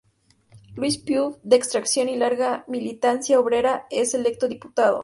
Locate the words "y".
2.09-2.15